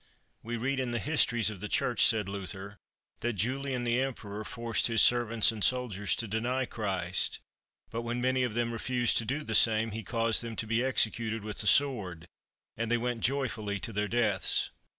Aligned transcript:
We 0.41 0.57
read 0.57 0.79
in 0.79 0.89
the 0.93 0.97
histories 0.97 1.51
of 1.51 1.59
the 1.59 1.69
Church, 1.69 2.03
said 2.03 2.27
Luther, 2.27 2.79
that 3.19 3.33
Julian 3.33 3.83
the 3.83 4.01
Emperor 4.01 4.43
forced 4.43 4.87
his 4.87 4.99
servants 5.03 5.51
and 5.51 5.63
soldiers 5.63 6.15
to 6.15 6.27
deny 6.27 6.65
Christ; 6.65 7.37
but 7.91 8.01
when 8.01 8.19
many 8.19 8.41
of 8.41 8.55
them 8.55 8.71
refused 8.73 9.19
to 9.19 9.25
do 9.25 9.43
the 9.43 9.53
same, 9.53 9.91
he 9.91 10.01
caused 10.01 10.41
them 10.41 10.55
to 10.55 10.65
be 10.65 10.83
executed 10.83 11.43
with 11.43 11.59
the 11.59 11.67
sword, 11.67 12.27
and 12.75 12.89
they 12.89 12.97
went 12.97 13.21
joyfully 13.21 13.79
to 13.81 13.93
their 13.93 14.07
deaths. 14.07 14.71